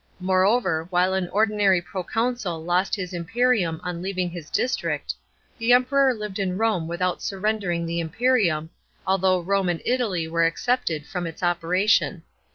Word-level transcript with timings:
Moreover, 0.19 0.87
while 0.89 1.13
an 1.13 1.29
ordinary 1.29 1.79
proconsul 1.79 2.63
lost 2.63 2.95
his 2.95 3.13
imperium 3.13 3.79
on 3.83 4.01
leaving 4.01 4.31
his 4.31 4.49
district, 4.49 5.13
the 5.59 5.73
Emperor 5.73 6.11
lived 6.11 6.39
in 6.39 6.57
Rome 6.57 6.87
without 6.87 7.21
surrendering 7.21 7.85
tht 7.85 7.99
imperium, 8.01 8.71
although 9.05 9.39
Rome 9.41 9.69
and 9.69 9.81
Italy 9.85 10.27
were 10.27 10.41
excepted 10.43 11.05
from 11.05 11.27
its 11.27 11.43
operation. 11.43 12.23